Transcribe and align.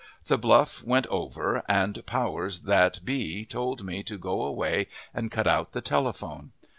The 0.25 0.37
bluff 0.39 0.81
went 0.81 1.05
over 1.11 1.61
and 1.69 1.93
the 1.93 2.01
powers 2.01 2.61
that 2.61 3.05
be 3.05 3.45
told 3.45 3.83
me 3.83 4.01
to 4.05 4.17
go 4.17 4.41
away 4.41 4.87
and 5.13 5.29
cut 5.29 5.45
out 5.45 5.73
the 5.73 5.81
telephone. 5.81 6.53